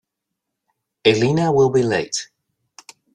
Elena 1.05 1.51
will 1.51 1.69
be 1.69 1.83
late. 1.83 2.29